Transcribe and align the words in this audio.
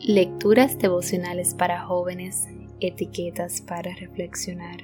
Lecturas 0.00 0.78
devocionales 0.78 1.54
para 1.54 1.84
jóvenes, 1.84 2.48
etiquetas 2.80 3.60
para 3.60 3.94
reflexionar. 3.94 4.78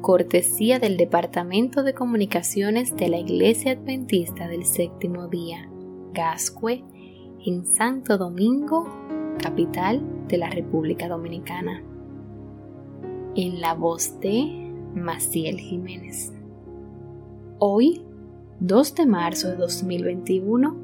Cortesía 0.00 0.78
del 0.78 0.96
Departamento 0.96 1.82
de 1.82 1.92
Comunicaciones 1.92 2.94
de 2.94 3.08
la 3.08 3.18
Iglesia 3.18 3.72
Adventista 3.72 4.46
del 4.46 4.64
Séptimo 4.64 5.26
Día, 5.26 5.68
Gascue, 6.12 6.84
en 7.44 7.66
Santo 7.66 8.16
Domingo, 8.16 8.86
capital 9.38 10.00
de 10.28 10.36
la 10.36 10.50
República 10.50 11.08
Dominicana. 11.08 11.82
En 13.34 13.60
la 13.60 13.74
voz 13.74 14.20
de 14.20 14.72
Maciel 14.94 15.58
Jiménez. 15.58 16.32
Hoy, 17.58 18.04
2 18.60 18.94
de 18.94 19.06
marzo 19.06 19.48
de 19.48 19.56
2021, 19.56 20.76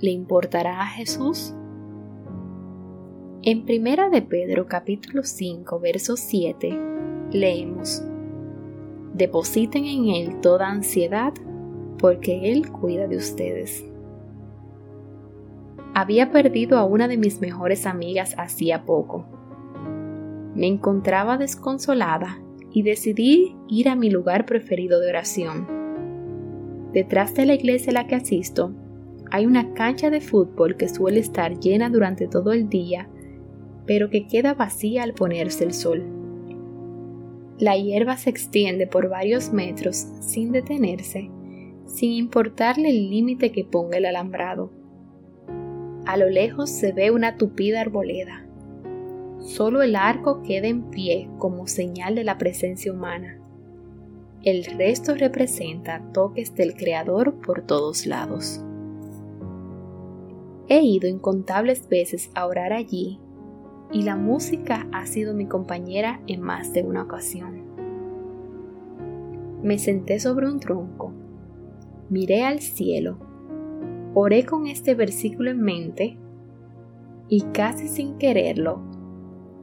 ¿le 0.00 0.10
importará 0.10 0.82
a 0.82 0.86
Jesús? 0.86 1.54
En 3.42 3.64
Primera 3.64 4.10
de 4.10 4.20
Pedro 4.20 4.66
capítulo 4.66 5.22
5 5.22 5.80
verso 5.80 6.18
7 6.18 6.78
leemos 7.32 8.04
Depositen 9.14 9.86
en 9.86 10.08
Él 10.08 10.40
toda 10.42 10.68
ansiedad 10.68 11.32
porque 11.98 12.52
Él 12.52 12.70
cuida 12.70 13.08
de 13.08 13.16
ustedes. 13.16 13.82
Había 15.94 16.30
perdido 16.30 16.76
a 16.76 16.84
una 16.84 17.08
de 17.08 17.16
mis 17.16 17.40
mejores 17.40 17.86
amigas 17.86 18.34
hacía 18.36 18.84
poco. 18.84 19.24
Me 20.54 20.66
encontraba 20.66 21.38
desconsolada 21.38 22.38
y 22.74 22.82
decidí 22.82 23.56
ir 23.68 23.88
a 23.88 23.96
mi 23.96 24.10
lugar 24.10 24.44
preferido 24.44 25.00
de 25.00 25.08
oración. 25.08 25.66
Detrás 26.92 27.34
de 27.34 27.46
la 27.46 27.54
iglesia 27.54 27.90
a 27.92 27.94
la 27.94 28.06
que 28.06 28.16
asisto 28.16 28.74
hay 29.30 29.46
una 29.46 29.72
cancha 29.72 30.10
de 30.10 30.20
fútbol 30.20 30.76
que 30.76 30.90
suele 30.90 31.20
estar 31.20 31.58
llena 31.58 31.88
durante 31.88 32.28
todo 32.28 32.52
el 32.52 32.68
día 32.68 33.08
pero 33.90 34.08
que 34.08 34.28
queda 34.28 34.54
vacía 34.54 35.02
al 35.02 35.14
ponerse 35.14 35.64
el 35.64 35.74
sol. 35.74 36.04
La 37.58 37.76
hierba 37.76 38.16
se 38.16 38.30
extiende 38.30 38.86
por 38.86 39.08
varios 39.08 39.52
metros 39.52 40.06
sin 40.20 40.52
detenerse, 40.52 41.28
sin 41.86 42.12
importarle 42.12 42.90
el 42.90 43.10
límite 43.10 43.50
que 43.50 43.64
ponga 43.64 43.98
el 43.98 44.06
alambrado. 44.06 44.70
A 46.06 46.16
lo 46.16 46.28
lejos 46.28 46.70
se 46.70 46.92
ve 46.92 47.10
una 47.10 47.36
tupida 47.36 47.80
arboleda. 47.80 48.46
Solo 49.40 49.82
el 49.82 49.96
arco 49.96 50.40
queda 50.44 50.68
en 50.68 50.88
pie 50.90 51.28
como 51.38 51.66
señal 51.66 52.14
de 52.14 52.22
la 52.22 52.38
presencia 52.38 52.92
humana. 52.92 53.40
El 54.44 54.66
resto 54.66 55.16
representa 55.16 56.00
toques 56.12 56.54
del 56.54 56.76
Creador 56.76 57.40
por 57.40 57.62
todos 57.62 58.06
lados. 58.06 58.64
He 60.68 60.80
ido 60.80 61.08
incontables 61.08 61.88
veces 61.88 62.30
a 62.36 62.46
orar 62.46 62.72
allí 62.72 63.18
y 63.92 64.02
la 64.02 64.16
música 64.16 64.86
ha 64.92 65.06
sido 65.06 65.34
mi 65.34 65.46
compañera 65.46 66.20
en 66.26 66.40
más 66.42 66.72
de 66.72 66.82
una 66.82 67.02
ocasión. 67.02 67.62
Me 69.62 69.78
senté 69.78 70.20
sobre 70.20 70.48
un 70.48 70.60
tronco, 70.60 71.12
miré 72.08 72.44
al 72.44 72.60
cielo, 72.60 73.18
oré 74.14 74.44
con 74.44 74.66
este 74.66 74.94
versículo 74.94 75.50
en 75.50 75.60
mente 75.60 76.18
y 77.28 77.42
casi 77.52 77.88
sin 77.88 78.16
quererlo, 78.18 78.80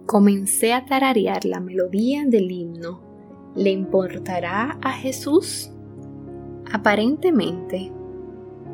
comencé 0.06 0.73
a 0.73 0.86
tararear 0.86 1.45
la 1.45 1.59
melodía 1.59 2.25
del 2.25 2.52
himno. 2.52 3.02
¿Le 3.56 3.72
importará 3.72 4.78
a 4.81 4.91
Jesús? 4.91 5.72
Aparentemente, 6.72 7.91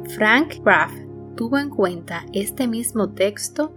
Frank 0.09 0.55
Graff 0.63 0.91
tuvo 1.35 1.57
en 1.57 1.69
cuenta 1.69 2.25
este 2.33 2.67
mismo 2.67 3.11
texto 3.11 3.73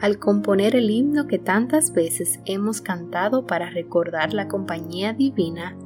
al 0.00 0.18
componer 0.18 0.76
el 0.76 0.90
himno 0.90 1.26
que 1.26 1.38
tantas 1.38 1.92
veces 1.92 2.40
hemos 2.44 2.80
cantado 2.80 3.46
para 3.46 3.70
recordar 3.70 4.32
la 4.32 4.48
compañía 4.48 5.12
divina 5.12 5.76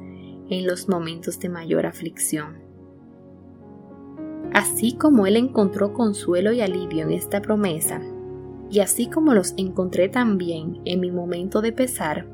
en 0.49 0.67
los 0.67 0.87
momentos 0.87 1.39
de 1.39 1.49
mayor 1.49 1.85
aflicción. 1.85 2.57
Así 4.53 4.95
como 4.95 5.25
Él 5.25 5.35
encontró 5.35 5.93
consuelo 5.93 6.51
y 6.51 6.61
alivio 6.61 7.03
en 7.03 7.11
esta 7.11 7.41
promesa, 7.41 8.01
y 8.69 8.79
así 8.79 9.07
como 9.07 9.33
los 9.33 9.53
encontré 9.57 10.09
también 10.09 10.81
en 10.85 10.99
mi 10.99 11.11
momento 11.11 11.61
de 11.61 11.71
pesar, 11.71 12.27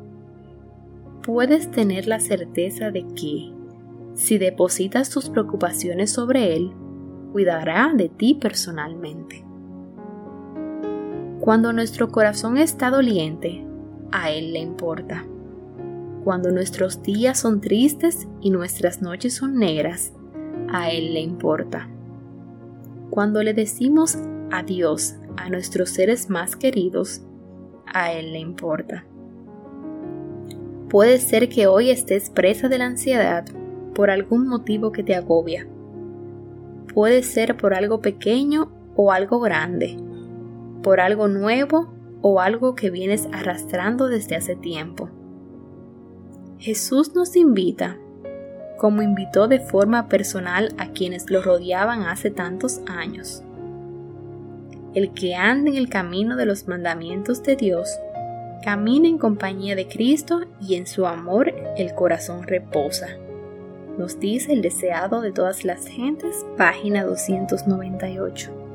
puedes 1.23 1.71
tener 1.71 2.07
la 2.07 2.19
certeza 2.19 2.91
de 2.91 3.05
que, 3.07 3.53
si 4.15 4.37
depositas 4.37 5.09
tus 5.09 5.29
preocupaciones 5.29 6.11
sobre 6.11 6.55
Él, 6.55 6.71
cuidará 7.31 7.93
de 7.95 8.09
ti 8.09 8.35
personalmente. 8.35 9.48
Cuando 11.49 11.73
nuestro 11.73 12.09
corazón 12.09 12.59
está 12.59 12.91
doliente, 12.91 13.65
a 14.11 14.29
Él 14.29 14.53
le 14.53 14.59
importa. 14.59 15.25
Cuando 16.23 16.51
nuestros 16.51 17.01
días 17.01 17.39
son 17.39 17.59
tristes 17.59 18.27
y 18.39 18.51
nuestras 18.51 19.01
noches 19.01 19.33
son 19.33 19.55
negras, 19.55 20.13
a 20.71 20.91
Él 20.91 21.11
le 21.15 21.21
importa. 21.21 21.89
Cuando 23.09 23.41
le 23.41 23.55
decimos 23.55 24.15
adiós 24.51 25.15
a 25.37 25.49
nuestros 25.49 25.89
seres 25.89 26.29
más 26.29 26.55
queridos, 26.55 27.23
a 27.87 28.13
Él 28.13 28.33
le 28.33 28.37
importa. 28.37 29.05
Puede 30.87 31.17
ser 31.17 31.49
que 31.49 31.65
hoy 31.65 31.89
estés 31.89 32.29
presa 32.29 32.69
de 32.69 32.77
la 32.77 32.85
ansiedad 32.85 33.45
por 33.95 34.11
algún 34.11 34.47
motivo 34.47 34.91
que 34.91 35.01
te 35.01 35.15
agobia. 35.15 35.65
Puede 36.93 37.23
ser 37.23 37.57
por 37.57 37.73
algo 37.73 38.01
pequeño 38.01 38.71
o 38.95 39.11
algo 39.11 39.39
grande 39.39 39.97
por 40.81 40.99
algo 40.99 41.27
nuevo 41.27 41.93
o 42.21 42.41
algo 42.41 42.75
que 42.75 42.89
vienes 42.89 43.27
arrastrando 43.31 44.07
desde 44.07 44.35
hace 44.35 44.55
tiempo. 44.55 45.09
Jesús 46.57 47.15
nos 47.15 47.35
invita, 47.35 47.97
como 48.77 49.01
invitó 49.01 49.47
de 49.47 49.59
forma 49.59 50.07
personal 50.09 50.73
a 50.77 50.87
quienes 50.91 51.29
lo 51.29 51.41
rodeaban 51.41 52.03
hace 52.03 52.31
tantos 52.31 52.81
años. 52.87 53.43
El 54.93 55.13
que 55.13 55.35
ande 55.35 55.71
en 55.71 55.77
el 55.77 55.89
camino 55.89 56.35
de 56.35 56.45
los 56.45 56.67
mandamientos 56.67 57.43
de 57.43 57.55
Dios, 57.55 57.89
camina 58.63 59.07
en 59.07 59.17
compañía 59.17 59.75
de 59.75 59.87
Cristo 59.87 60.41
y 60.59 60.75
en 60.75 60.87
su 60.87 61.05
amor 61.05 61.53
el 61.77 61.93
corazón 61.93 62.43
reposa. 62.43 63.07
Nos 63.97 64.19
dice 64.19 64.53
el 64.53 64.61
deseado 64.61 65.21
de 65.21 65.31
todas 65.31 65.63
las 65.63 65.85
gentes, 65.87 66.45
página 66.57 67.03
298 67.03 68.68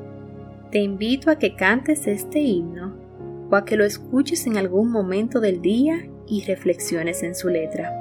te 0.75 0.81
invito 0.81 1.31
a 1.31 1.39
que 1.39 1.55
cantes 1.55 2.05
este 2.05 2.41
himno 2.41 2.97
o 3.49 3.55
a 3.55 3.63
que 3.63 3.77
lo 3.77 3.85
escuches 3.85 4.45
en 4.45 4.57
algún 4.57 4.91
momento 4.91 5.39
del 5.39 5.61
día 5.61 6.05
y 6.27 6.43
reflexiones 6.43 7.23
en 7.23 7.33
su 7.33 7.47
letra. 7.47 7.93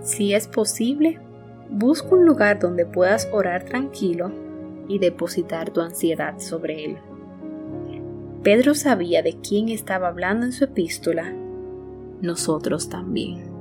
Si 0.00 0.32
es 0.32 0.48
posible, 0.48 1.20
busca 1.68 2.08
un 2.14 2.24
lugar 2.24 2.58
donde 2.58 2.86
puedas 2.86 3.28
orar 3.32 3.64
tranquilo 3.64 4.32
y 4.88 4.98
depositar 4.98 5.68
tu 5.68 5.82
ansiedad 5.82 6.38
sobre 6.38 6.86
él. 6.86 6.96
Pedro 8.42 8.74
sabía 8.74 9.20
de 9.20 9.36
quién 9.46 9.68
estaba 9.68 10.08
hablando 10.08 10.46
en 10.46 10.52
su 10.52 10.64
epístola, 10.64 11.34
nosotros 12.22 12.88
también. 12.88 13.51